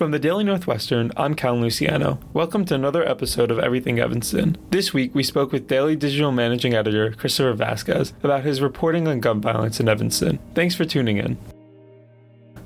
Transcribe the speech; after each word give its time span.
From 0.00 0.12
the 0.12 0.18
Daily 0.18 0.44
Northwestern, 0.44 1.12
I'm 1.14 1.34
Cal 1.34 1.60
Luciano. 1.60 2.18
Welcome 2.32 2.64
to 2.64 2.74
another 2.74 3.06
episode 3.06 3.50
of 3.50 3.58
Everything 3.58 3.98
Evanston. 3.98 4.56
This 4.70 4.94
week, 4.94 5.14
we 5.14 5.22
spoke 5.22 5.52
with 5.52 5.68
Daily 5.68 5.94
Digital 5.94 6.32
Managing 6.32 6.72
Editor 6.72 7.12
Christopher 7.12 7.52
Vazquez 7.52 8.14
about 8.24 8.42
his 8.44 8.62
reporting 8.62 9.06
on 9.06 9.20
gun 9.20 9.42
violence 9.42 9.78
in 9.78 9.90
Evanston. 9.90 10.38
Thanks 10.54 10.74
for 10.74 10.86
tuning 10.86 11.18
in. 11.18 11.36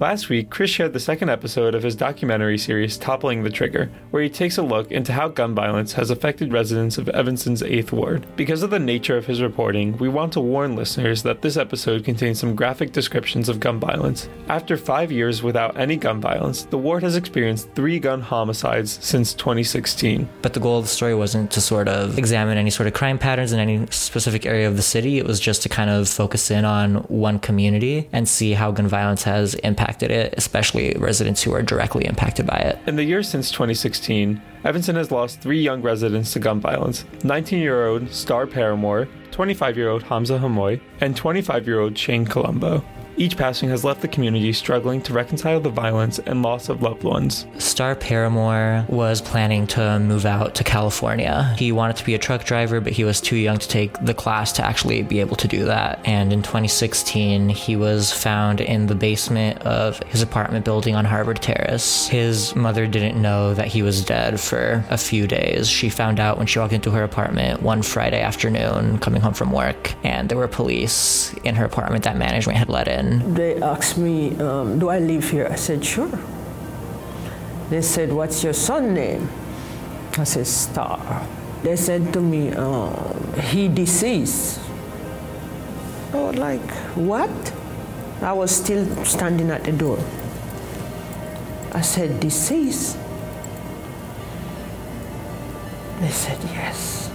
Last 0.00 0.28
week, 0.28 0.48
Chris 0.48 0.70
shared 0.70 0.92
the 0.92 1.00
second 1.00 1.28
episode 1.28 1.74
of 1.74 1.82
his 1.82 1.96
documentary 1.96 2.56
series 2.56 2.96
Toppling 2.96 3.42
the 3.42 3.50
Trigger, 3.50 3.90
where 4.12 4.22
he 4.22 4.28
takes 4.28 4.56
a 4.56 4.62
look 4.62 4.92
into 4.92 5.12
how 5.12 5.26
gun 5.26 5.56
violence 5.56 5.94
has 5.94 6.08
affected 6.08 6.52
residents 6.52 6.98
of 6.98 7.08
Evanston's 7.08 7.62
8th 7.62 7.90
Ward. 7.90 8.24
Because 8.36 8.62
of 8.62 8.70
the 8.70 8.78
nature 8.78 9.16
of 9.16 9.26
his 9.26 9.42
reporting, 9.42 9.98
we 9.98 10.08
want 10.08 10.32
to 10.34 10.40
warn 10.40 10.76
listeners 10.76 11.24
that 11.24 11.42
this 11.42 11.56
episode 11.56 12.04
contains 12.04 12.38
some 12.38 12.54
graphic 12.54 12.92
descriptions 12.92 13.48
of 13.48 13.58
gun 13.58 13.80
violence. 13.80 14.28
After 14.46 14.76
five 14.76 15.10
years 15.10 15.42
without 15.42 15.76
any 15.76 15.96
gun 15.96 16.20
violence, 16.20 16.62
the 16.62 16.78
ward 16.78 17.02
has 17.02 17.16
experienced 17.16 17.74
three 17.74 17.98
gun 17.98 18.20
homicides 18.20 19.04
since 19.04 19.34
2016. 19.34 20.28
But 20.42 20.54
the 20.54 20.60
goal 20.60 20.78
of 20.78 20.84
the 20.84 20.90
story 20.90 21.16
wasn't 21.16 21.50
to 21.50 21.60
sort 21.60 21.88
of 21.88 22.18
examine 22.18 22.56
any 22.56 22.70
sort 22.70 22.86
of 22.86 22.92
crime 22.94 23.18
patterns 23.18 23.50
in 23.50 23.58
any 23.58 23.84
specific 23.90 24.46
area 24.46 24.68
of 24.68 24.76
the 24.76 24.82
city. 24.82 25.18
It 25.18 25.26
was 25.26 25.40
just 25.40 25.64
to 25.64 25.68
kind 25.68 25.90
of 25.90 26.08
focus 26.08 26.52
in 26.52 26.64
on 26.64 26.98
one 27.08 27.40
community 27.40 28.08
and 28.12 28.28
see 28.28 28.52
how 28.52 28.70
gun 28.70 28.86
violence 28.86 29.24
has 29.24 29.56
impacted 29.56 29.87
impacted 29.88 30.10
it, 30.10 30.34
especially 30.36 30.94
residents 30.98 31.42
who 31.42 31.54
are 31.54 31.62
directly 31.62 32.04
impacted 32.04 32.46
by 32.46 32.56
it. 32.56 32.78
In 32.86 32.96
the 32.96 33.04
years 33.04 33.26
since 33.26 33.50
2016, 33.50 34.38
Evanston 34.64 34.96
has 34.96 35.10
lost 35.10 35.40
three 35.40 35.62
young 35.62 35.80
residents 35.80 36.34
to 36.34 36.38
gun 36.40 36.60
violence 36.60 37.06
19 37.24 37.58
year 37.58 37.86
old 37.86 38.10
Star 38.12 38.46
Paramore, 38.46 39.08
25 39.30 39.78
year 39.78 39.88
old 39.88 40.02
Hamza 40.02 40.38
Hamoy, 40.38 40.78
and 41.00 41.16
25 41.16 41.66
year 41.66 41.80
old 41.80 41.96
Shane 41.96 42.26
Colombo. 42.26 42.84
Each 43.18 43.36
passing 43.36 43.68
has 43.70 43.84
left 43.84 44.00
the 44.00 44.06
community 44.06 44.52
struggling 44.52 45.02
to 45.02 45.12
reconcile 45.12 45.58
the 45.58 45.70
violence 45.70 46.20
and 46.20 46.40
loss 46.40 46.68
of 46.68 46.82
loved 46.82 47.02
ones. 47.02 47.46
Star 47.58 47.96
Paramore 47.96 48.86
was 48.88 49.20
planning 49.20 49.66
to 49.68 49.98
move 49.98 50.24
out 50.24 50.54
to 50.54 50.62
California. 50.62 51.52
He 51.58 51.72
wanted 51.72 51.96
to 51.96 52.04
be 52.04 52.14
a 52.14 52.18
truck 52.18 52.44
driver, 52.44 52.80
but 52.80 52.92
he 52.92 53.02
was 53.02 53.20
too 53.20 53.34
young 53.34 53.58
to 53.58 53.66
take 53.66 53.92
the 54.04 54.14
class 54.14 54.52
to 54.52 54.64
actually 54.64 55.02
be 55.02 55.18
able 55.18 55.34
to 55.34 55.48
do 55.48 55.64
that. 55.64 55.98
And 56.04 56.32
in 56.32 56.42
2016, 56.42 57.48
he 57.48 57.74
was 57.74 58.12
found 58.12 58.60
in 58.60 58.86
the 58.86 58.94
basement 58.94 59.62
of 59.62 59.98
his 60.04 60.22
apartment 60.22 60.64
building 60.64 60.94
on 60.94 61.04
Harvard 61.04 61.42
Terrace. 61.42 62.06
His 62.06 62.54
mother 62.54 62.86
didn't 62.86 63.20
know 63.20 63.52
that 63.52 63.66
he 63.66 63.82
was 63.82 64.04
dead 64.04 64.38
for 64.38 64.84
a 64.90 64.96
few 64.96 65.26
days. 65.26 65.68
She 65.68 65.88
found 65.88 66.20
out 66.20 66.38
when 66.38 66.46
she 66.46 66.60
walked 66.60 66.72
into 66.72 66.92
her 66.92 67.02
apartment 67.02 67.62
one 67.62 67.82
Friday 67.82 68.20
afternoon 68.20 68.98
coming 68.98 69.20
home 69.20 69.34
from 69.34 69.50
work, 69.50 69.92
and 70.04 70.28
there 70.28 70.38
were 70.38 70.46
police 70.46 71.34
in 71.42 71.56
her 71.56 71.64
apartment 71.64 72.04
that 72.04 72.16
management 72.16 72.56
had 72.56 72.68
let 72.68 72.86
in. 72.86 73.07
They 73.08 73.56
asked 73.62 73.96
me, 73.96 74.36
um, 74.38 74.78
Do 74.78 74.88
I 74.90 74.98
live 74.98 75.30
here? 75.30 75.48
I 75.50 75.56
said, 75.56 75.84
Sure. 75.84 76.10
They 77.70 77.80
said, 77.80 78.12
What's 78.12 78.44
your 78.44 78.52
son 78.52 78.92
name? 78.94 79.28
I 80.18 80.24
said, 80.24 80.46
Star. 80.46 81.26
They 81.62 81.76
said 81.76 82.12
to 82.12 82.20
me, 82.20 82.52
um, 82.52 83.32
He 83.40 83.68
deceased. 83.68 84.60
I 86.12 86.16
was 86.16 86.36
like, 86.36 86.70
What? 86.96 87.30
I 88.20 88.32
was 88.32 88.50
still 88.54 88.84
standing 89.04 89.50
at 89.50 89.64
the 89.64 89.72
door. 89.72 89.98
I 91.72 91.80
said, 91.80 92.20
Deceased? 92.20 92.98
They 96.00 96.10
said, 96.10 96.38
Yes. 96.52 97.07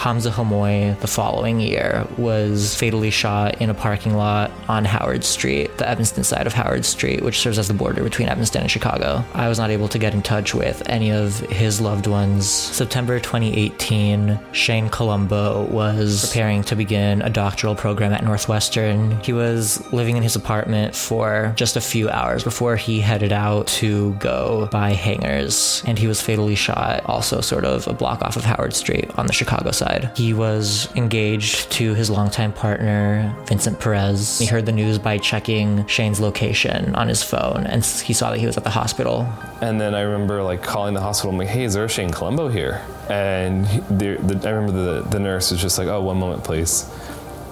Hamza 0.00 0.30
Hamoy 0.30 0.98
the 1.00 1.06
following 1.06 1.60
year 1.60 2.06
was 2.16 2.74
fatally 2.74 3.10
shot 3.10 3.60
in 3.60 3.68
a 3.68 3.74
parking 3.74 4.14
lot 4.14 4.50
on 4.66 4.86
Howard 4.86 5.22
Street, 5.22 5.76
the 5.76 5.86
Evanston 5.86 6.24
side 6.24 6.46
of 6.46 6.54
Howard 6.54 6.86
Street, 6.86 7.20
which 7.20 7.38
serves 7.38 7.58
as 7.58 7.68
the 7.68 7.74
border 7.74 8.02
between 8.02 8.26
Evanston 8.26 8.62
and 8.62 8.70
Chicago. 8.70 9.22
I 9.34 9.46
was 9.50 9.58
not 9.58 9.68
able 9.68 9.88
to 9.88 9.98
get 9.98 10.14
in 10.14 10.22
touch 10.22 10.54
with 10.54 10.82
any 10.88 11.12
of 11.12 11.40
his 11.40 11.82
loved 11.82 12.06
ones. 12.06 12.48
September 12.48 13.20
2018, 13.20 14.40
Shane 14.52 14.88
Colombo 14.88 15.64
was 15.66 16.26
preparing 16.28 16.64
to 16.64 16.76
begin 16.76 17.20
a 17.20 17.28
doctoral 17.28 17.74
program 17.74 18.14
at 18.14 18.24
Northwestern. 18.24 19.20
He 19.20 19.34
was 19.34 19.86
living 19.92 20.16
in 20.16 20.22
his 20.22 20.34
apartment 20.34 20.96
for 20.96 21.52
just 21.56 21.76
a 21.76 21.80
few 21.82 22.08
hours 22.08 22.42
before 22.42 22.76
he 22.76 23.00
headed 23.00 23.32
out 23.32 23.66
to 23.66 24.14
go 24.14 24.66
buy 24.72 24.94
hangers, 24.94 25.82
and 25.86 25.98
he 25.98 26.06
was 26.06 26.22
fatally 26.22 26.54
shot 26.54 27.04
also 27.04 27.42
sort 27.42 27.66
of 27.66 27.86
a 27.86 27.92
block 27.92 28.22
off 28.22 28.36
of 28.36 28.44
Howard 28.46 28.72
Street 28.72 29.10
on 29.18 29.26
the 29.26 29.34
Chicago 29.34 29.70
side. 29.72 29.89
He 30.16 30.32
was 30.32 30.88
engaged 30.96 31.70
to 31.72 31.94
his 31.94 32.10
longtime 32.10 32.52
partner, 32.52 33.34
Vincent 33.46 33.80
Perez. 33.80 34.38
He 34.38 34.46
heard 34.46 34.66
the 34.66 34.72
news 34.72 34.98
by 34.98 35.18
checking 35.18 35.86
Shane's 35.86 36.20
location 36.20 36.94
on 36.94 37.08
his 37.08 37.22
phone 37.22 37.66
and 37.66 37.84
he 37.84 38.12
saw 38.12 38.30
that 38.30 38.38
he 38.38 38.46
was 38.46 38.56
at 38.56 38.64
the 38.64 38.70
hospital. 38.70 39.28
And 39.60 39.80
then 39.80 39.94
I 39.94 40.02
remember 40.02 40.42
like 40.42 40.62
calling 40.62 40.94
the 40.94 41.00
hospital. 41.00 41.30
I'm 41.30 41.38
like, 41.38 41.48
hey, 41.48 41.64
is 41.64 41.74
there 41.74 41.84
a 41.84 41.88
Shane 41.88 42.10
Colombo 42.10 42.48
here? 42.48 42.82
And 43.08 43.66
the, 43.88 44.16
the, 44.22 44.48
I 44.48 44.52
remember 44.52 44.72
the, 44.72 45.08
the 45.08 45.18
nurse 45.18 45.50
was 45.50 45.60
just 45.60 45.78
like, 45.78 45.88
oh, 45.88 46.00
one 46.00 46.18
moment, 46.18 46.44
please. 46.44 46.88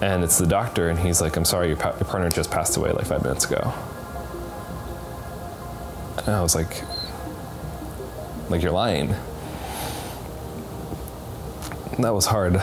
And 0.01 0.23
it's 0.23 0.37
the 0.37 0.47
doctor, 0.47 0.87
and 0.87 0.97
he's 0.97 1.19
like, 1.19 1.35
I'm 1.35 1.43
sorry, 1.43 1.67
your, 1.67 1.75
pa- 1.75 1.93
your 1.99 2.07
partner 2.07 2.29
just 2.29 2.49
passed 2.49 2.77
away 2.77 2.91
like 2.93 3.05
five 3.05 3.21
minutes 3.21 3.43
ago. 3.45 3.73
And 6.19 6.29
I 6.29 6.41
was 6.41 6.55
like, 6.55 6.83
like, 8.49 8.61
you're 8.61 8.71
lying 8.71 9.13
that 12.03 12.13
was 12.13 12.25
hard. 12.25 12.61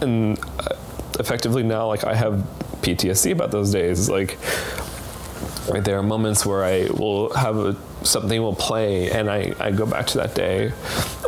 And 0.00 0.38
uh, 0.58 0.76
effectively 1.18 1.62
now, 1.62 1.86
like 1.86 2.04
I 2.04 2.14
have 2.14 2.46
PTSD 2.82 3.32
about 3.32 3.50
those 3.50 3.72
days. 3.72 4.08
Like, 4.08 4.38
right 5.68 5.82
there 5.82 5.98
are 5.98 6.02
moments 6.02 6.46
where 6.46 6.64
I 6.64 6.88
will 6.90 7.32
have 7.34 7.56
a, 7.56 7.76
something 8.04 8.40
will 8.40 8.54
play, 8.54 9.10
and 9.10 9.30
I, 9.30 9.52
I 9.58 9.70
go 9.72 9.86
back 9.86 10.06
to 10.08 10.18
that 10.18 10.34
day, 10.34 10.72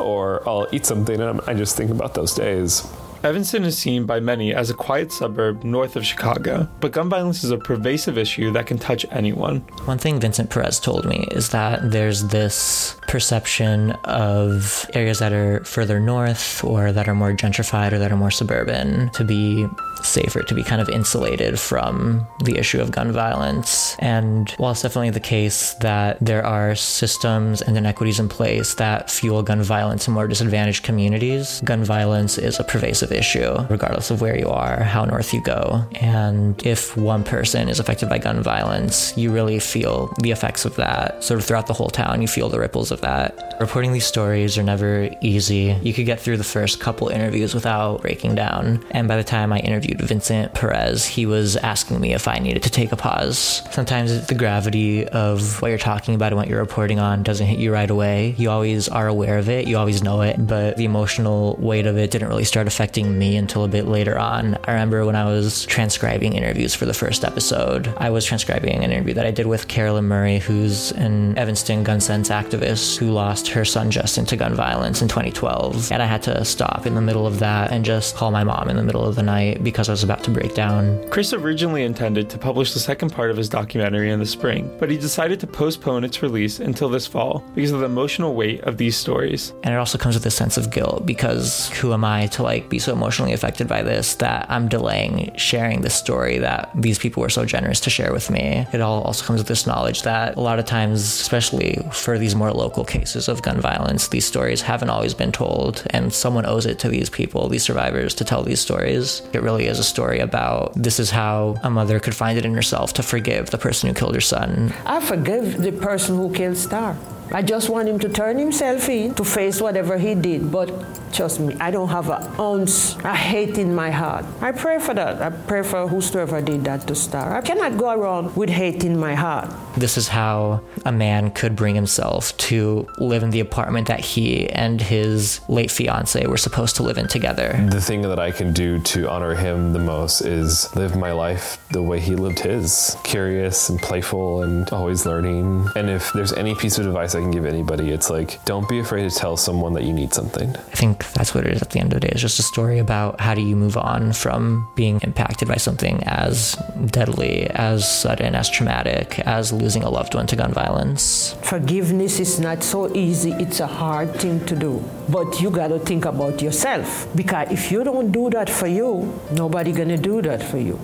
or 0.00 0.48
I'll 0.48 0.68
eat 0.72 0.86
something, 0.86 1.20
and 1.20 1.40
I 1.46 1.54
just 1.54 1.76
think 1.76 1.90
about 1.90 2.14
those 2.14 2.34
days. 2.34 2.86
Evanston 3.24 3.64
is 3.64 3.76
seen 3.76 4.06
by 4.06 4.20
many 4.20 4.54
as 4.54 4.70
a 4.70 4.74
quiet 4.74 5.10
suburb 5.10 5.64
north 5.64 5.96
of 5.96 6.06
Chicago, 6.06 6.68
but 6.78 6.92
gun 6.92 7.08
violence 7.08 7.42
is 7.42 7.50
a 7.50 7.58
pervasive 7.58 8.16
issue 8.16 8.52
that 8.52 8.66
can 8.66 8.78
touch 8.78 9.04
anyone. 9.10 9.60
One 9.86 9.98
thing 9.98 10.20
Vincent 10.20 10.50
Perez 10.50 10.78
told 10.78 11.04
me 11.04 11.26
is 11.32 11.48
that 11.48 11.90
there's 11.90 12.28
this 12.28 12.97
perception 13.08 13.92
of 14.04 14.88
areas 14.94 15.18
that 15.18 15.32
are 15.32 15.64
further 15.64 15.98
north 15.98 16.62
or 16.62 16.92
that 16.92 17.08
are 17.08 17.14
more 17.14 17.32
gentrified 17.32 17.92
or 17.92 17.98
that 17.98 18.12
are 18.12 18.16
more 18.16 18.30
suburban 18.30 19.10
to 19.10 19.24
be 19.24 19.66
safer, 20.02 20.42
to 20.42 20.54
be 20.54 20.62
kind 20.62 20.80
of 20.80 20.88
insulated 20.88 21.58
from 21.58 22.26
the 22.44 22.56
issue 22.56 22.80
of 22.80 22.90
gun 22.90 23.10
violence. 23.10 23.96
And 23.98 24.50
while 24.52 24.70
it's 24.70 24.82
definitely 24.82 25.10
the 25.10 25.20
case 25.20 25.74
that 25.74 26.18
there 26.20 26.44
are 26.44 26.74
systems 26.74 27.62
and 27.62 27.76
inequities 27.76 28.20
in 28.20 28.28
place 28.28 28.74
that 28.74 29.10
fuel 29.10 29.42
gun 29.42 29.62
violence 29.62 30.06
in 30.06 30.14
more 30.14 30.28
disadvantaged 30.28 30.84
communities, 30.84 31.60
gun 31.64 31.82
violence 31.82 32.38
is 32.38 32.60
a 32.60 32.64
pervasive 32.64 33.10
issue, 33.10 33.56
regardless 33.68 34.10
of 34.10 34.20
where 34.20 34.38
you 34.38 34.48
are, 34.48 34.82
how 34.82 35.04
north 35.04 35.32
you 35.34 35.42
go. 35.42 35.84
And 35.96 36.64
if 36.64 36.96
one 36.96 37.24
person 37.24 37.68
is 37.68 37.80
affected 37.80 38.08
by 38.08 38.18
gun 38.18 38.42
violence, 38.42 39.16
you 39.16 39.32
really 39.32 39.58
feel 39.58 40.14
the 40.20 40.30
effects 40.30 40.64
of 40.64 40.76
that 40.76 41.24
sort 41.24 41.40
of 41.40 41.46
throughout 41.46 41.66
the 41.66 41.74
whole 41.74 41.88
town. 41.88 42.22
You 42.22 42.28
feel 42.28 42.48
the 42.48 42.60
ripples 42.60 42.92
of 42.92 42.97
that. 43.00 43.56
Reporting 43.60 43.92
these 43.92 44.06
stories 44.06 44.56
are 44.56 44.62
never 44.62 45.10
easy. 45.20 45.76
You 45.82 45.92
could 45.92 46.06
get 46.06 46.20
through 46.20 46.36
the 46.36 46.44
first 46.44 46.78
couple 46.78 47.08
interviews 47.08 47.54
without 47.54 48.02
breaking 48.02 48.36
down. 48.36 48.84
And 48.92 49.08
by 49.08 49.16
the 49.16 49.24
time 49.24 49.52
I 49.52 49.58
interviewed 49.58 49.78
interviewed 49.78 50.08
Vincent 50.08 50.54
Perez, 50.54 51.06
he 51.06 51.26
was 51.26 51.56
asking 51.56 52.00
me 52.00 52.12
if 52.12 52.28
I 52.28 52.38
needed 52.38 52.62
to 52.64 52.70
take 52.70 52.92
a 52.92 52.96
pause. 52.96 53.62
Sometimes 53.70 54.26
the 54.26 54.34
gravity 54.34 55.06
of 55.06 55.60
what 55.62 55.68
you're 55.68 55.78
talking 55.78 56.14
about 56.14 56.32
and 56.32 56.36
what 56.36 56.48
you're 56.48 56.58
reporting 56.58 56.98
on 56.98 57.22
doesn't 57.22 57.46
hit 57.46 57.58
you 57.58 57.72
right 57.72 57.88
away. 57.88 58.34
You 58.38 58.50
always 58.50 58.88
are 58.88 59.06
aware 59.06 59.38
of 59.38 59.48
it, 59.48 59.66
you 59.66 59.78
always 59.78 60.02
know 60.02 60.22
it, 60.22 60.36
but 60.38 60.76
the 60.76 60.84
emotional 60.84 61.56
weight 61.56 61.86
of 61.86 61.96
it 61.96 62.10
didn't 62.10 62.28
really 62.28 62.44
start 62.44 62.66
affecting 62.66 63.18
me 63.18 63.36
until 63.36 63.64
a 63.64 63.68
bit 63.68 63.86
later 63.86 64.18
on. 64.18 64.58
I 64.64 64.72
remember 64.72 65.04
when 65.04 65.16
I 65.16 65.24
was 65.24 65.64
transcribing 65.66 66.34
interviews 66.34 66.74
for 66.74 66.86
the 66.86 66.94
first 66.94 67.24
episode, 67.24 67.92
I 67.96 68.10
was 68.10 68.24
transcribing 68.24 68.72
an 68.72 68.90
interview 68.90 69.14
that 69.14 69.26
I 69.26 69.30
did 69.30 69.46
with 69.46 69.68
Carolyn 69.68 70.06
Murray, 70.06 70.38
who's 70.38 70.92
an 70.92 71.36
Evanston 71.38 71.84
gun 71.84 72.00
sense 72.00 72.28
activist 72.30 72.87
who 72.96 73.10
lost 73.10 73.48
her 73.48 73.64
son 73.64 73.90
Justin 73.90 74.26
to 74.26 74.36
gun 74.36 74.54
violence 74.54 75.02
in 75.02 75.08
2012. 75.08 75.90
And 75.92 76.02
I 76.02 76.06
had 76.06 76.22
to 76.24 76.44
stop 76.44 76.86
in 76.86 76.94
the 76.94 77.00
middle 77.00 77.26
of 77.26 77.38
that 77.40 77.72
and 77.72 77.84
just 77.84 78.16
call 78.16 78.30
my 78.30 78.44
mom 78.44 78.68
in 78.68 78.76
the 78.76 78.82
middle 78.82 79.04
of 79.04 79.16
the 79.16 79.22
night 79.22 79.64
because 79.64 79.78
because 79.78 79.88
I 79.88 79.92
was 79.92 80.02
about 80.02 80.24
to 80.24 80.30
break 80.32 80.54
down. 80.54 81.08
Chris 81.08 81.32
originally 81.32 81.84
intended 81.84 82.28
to 82.30 82.38
publish 82.38 82.74
the 82.74 82.80
second 82.80 83.12
part 83.12 83.30
of 83.30 83.36
his 83.36 83.48
documentary 83.48 84.10
in 84.10 84.18
the 84.18 84.26
spring, 84.26 84.74
but 84.80 84.90
he 84.90 84.98
decided 84.98 85.38
to 85.40 85.46
postpone 85.46 86.02
its 86.02 86.20
release 86.20 86.58
until 86.58 86.88
this 86.88 87.06
fall 87.06 87.44
because 87.54 87.70
of 87.70 87.78
the 87.78 87.86
emotional 87.86 88.34
weight 88.34 88.60
of 88.62 88.76
these 88.76 88.96
stories. 88.96 89.52
And 89.62 89.72
it 89.72 89.76
also 89.78 89.96
comes 89.96 90.16
with 90.16 90.26
a 90.26 90.32
sense 90.32 90.56
of 90.56 90.72
guilt 90.72 91.06
because 91.06 91.68
who 91.70 91.92
am 91.92 92.04
I 92.04 92.26
to 92.28 92.42
like 92.42 92.68
be 92.68 92.80
so 92.80 92.92
emotionally 92.92 93.32
affected 93.32 93.68
by 93.68 93.82
this 93.82 94.16
that 94.16 94.46
I'm 94.50 94.68
delaying 94.68 95.32
sharing 95.36 95.82
this 95.82 95.94
story 95.94 96.38
that 96.38 96.70
these 96.74 96.98
people 96.98 97.20
were 97.20 97.30
so 97.30 97.44
generous 97.44 97.78
to 97.80 97.90
share 97.90 98.12
with 98.12 98.30
me. 98.30 98.66
It 98.72 98.80
all 98.80 99.02
also 99.02 99.24
comes 99.24 99.38
with 99.38 99.48
this 99.48 99.64
knowledge 99.64 100.02
that 100.02 100.36
a 100.36 100.40
lot 100.40 100.58
of 100.58 100.64
times, 100.64 101.02
especially 101.02 101.78
for 101.92 102.18
these 102.18 102.34
more 102.34 102.52
local 102.52 102.77
cases 102.84 103.28
of 103.28 103.42
gun 103.42 103.60
violence, 103.60 104.08
these 104.08 104.24
stories 104.24 104.62
haven't 104.62 104.90
always 104.90 105.14
been 105.14 105.32
told 105.32 105.84
and 105.90 106.12
someone 106.12 106.46
owes 106.46 106.66
it 106.66 106.78
to 106.80 106.88
these 106.88 107.10
people, 107.10 107.48
these 107.48 107.62
survivors 107.62 108.14
to 108.14 108.24
tell 108.24 108.42
these 108.42 108.60
stories. 108.60 109.22
It 109.32 109.42
really 109.42 109.66
is 109.66 109.78
a 109.78 109.84
story 109.84 110.18
about 110.20 110.74
this 110.74 110.98
is 110.98 111.10
how 111.10 111.56
a 111.62 111.70
mother 111.70 112.00
could 112.00 112.14
find 112.14 112.38
it 112.38 112.44
in 112.44 112.54
herself 112.54 112.92
to 112.94 113.02
forgive 113.02 113.50
the 113.50 113.58
person 113.58 113.88
who 113.88 113.94
killed 113.94 114.14
her 114.14 114.20
son. 114.20 114.72
I 114.86 115.00
forgive 115.00 115.62
the 115.62 115.72
person 115.72 116.16
who 116.16 116.32
killed 116.32 116.56
Star. 116.56 116.96
I 117.30 117.42
just 117.42 117.68
want 117.68 117.88
him 117.88 117.98
to 118.00 118.08
turn 118.08 118.38
himself 118.38 118.88
in 118.88 119.14
to 119.14 119.24
face 119.24 119.60
whatever 119.60 119.98
he 119.98 120.14
did. 120.14 120.50
But 120.50 120.72
trust 121.12 121.40
me, 121.40 121.54
I 121.60 121.70
don't 121.70 121.88
have 121.88 122.08
an 122.08 122.22
ounce 122.40 122.96
of 122.96 123.16
hate 123.16 123.58
in 123.58 123.74
my 123.74 123.90
heart. 123.90 124.24
I 124.40 124.52
pray 124.52 124.78
for 124.78 124.94
that. 124.94 125.20
I 125.20 125.30
pray 125.30 125.62
for 125.62 125.86
whosoever 125.86 126.40
did 126.40 126.64
that 126.64 126.86
to 126.86 126.94
Star. 126.94 127.36
I 127.36 127.42
cannot 127.42 127.76
go 127.76 127.90
around 127.90 128.34
with 128.34 128.48
hate 128.48 128.84
in 128.84 128.98
my 128.98 129.14
heart. 129.14 129.52
This 129.76 129.98
is 129.98 130.08
how 130.08 130.62
a 130.84 130.92
man 130.92 131.30
could 131.30 131.54
bring 131.54 131.74
himself 131.74 132.36
to 132.38 132.88
live 132.98 133.22
in 133.22 133.30
the 133.30 133.40
apartment 133.40 133.88
that 133.88 134.00
he 134.00 134.48
and 134.48 134.80
his 134.80 135.40
late 135.48 135.70
fiance 135.70 136.26
were 136.26 136.36
supposed 136.36 136.76
to 136.76 136.82
live 136.82 136.98
in 136.98 137.08
together. 137.08 137.60
The 137.70 137.80
thing 137.80 138.02
that 138.02 138.18
I 138.18 138.30
can 138.30 138.52
do 138.52 138.80
to 138.80 139.08
honor 139.08 139.34
him 139.34 139.72
the 139.72 139.78
most 139.78 140.22
is 140.22 140.74
live 140.74 140.96
my 140.96 141.12
life 141.12 141.58
the 141.70 141.82
way 141.82 142.00
he 142.00 142.16
lived 142.16 142.40
his 142.40 142.96
curious 143.04 143.68
and 143.68 143.78
playful 143.80 144.42
and 144.42 144.68
always 144.70 145.04
learning. 145.04 145.68
And 145.76 145.90
if 145.90 146.12
there's 146.12 146.32
any 146.32 146.54
piece 146.54 146.78
of 146.78 146.86
advice 146.86 147.14
I 147.18 147.20
can 147.20 147.32
give 147.32 147.46
anybody, 147.46 147.90
it's 147.90 148.10
like, 148.10 148.44
don't 148.44 148.68
be 148.68 148.78
afraid 148.78 149.10
to 149.10 149.14
tell 149.14 149.36
someone 149.36 149.72
that 149.72 149.82
you 149.82 149.92
need 149.92 150.14
something. 150.14 150.50
I 150.50 150.76
think 150.76 151.04
that's 151.14 151.34
what 151.34 151.44
it 151.46 151.52
is 151.52 151.62
at 151.62 151.70
the 151.70 151.80
end 151.80 151.92
of 151.92 152.00
the 152.00 152.06
day. 152.06 152.12
It's 152.12 152.20
just 152.20 152.38
a 152.38 152.44
story 152.44 152.78
about 152.78 153.20
how 153.20 153.34
do 153.34 153.40
you 153.40 153.56
move 153.56 153.76
on 153.76 154.12
from 154.12 154.68
being 154.76 155.00
impacted 155.02 155.48
by 155.48 155.56
something 155.56 156.04
as 156.04 156.54
deadly, 156.86 157.50
as 157.50 157.90
sudden, 157.90 158.36
as 158.36 158.48
traumatic, 158.48 159.18
as 159.26 159.52
losing 159.52 159.82
a 159.82 159.90
loved 159.90 160.14
one 160.14 160.28
to 160.28 160.36
gun 160.36 160.52
violence. 160.52 161.34
Forgiveness 161.42 162.20
is 162.20 162.38
not 162.38 162.62
so 162.62 162.94
easy. 162.94 163.32
It's 163.32 163.58
a 163.58 163.66
hard 163.66 164.14
thing 164.14 164.46
to 164.46 164.54
do. 164.54 164.84
But 165.08 165.40
you 165.40 165.50
got 165.50 165.68
to 165.68 165.80
think 165.80 166.04
about 166.04 166.40
yourself 166.40 167.08
because 167.16 167.50
if 167.50 167.72
you 167.72 167.82
don't 167.82 168.12
do 168.12 168.30
that 168.30 168.48
for 168.48 168.68
you, 168.68 169.20
nobody 169.32 169.72
going 169.72 169.88
to 169.88 169.96
do 169.96 170.22
that 170.22 170.40
for 170.40 170.58
you. 170.58 170.78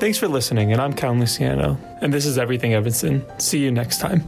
Thanks 0.00 0.16
for 0.16 0.28
listening, 0.28 0.72
and 0.72 0.80
I'm 0.80 0.94
Cal 0.94 1.14
Luciano, 1.14 1.76
and 2.00 2.10
this 2.10 2.24
is 2.24 2.38
Everything 2.38 2.72
Evanston. 2.72 3.22
See 3.38 3.58
you 3.58 3.70
next 3.70 3.98
time. 4.00 4.26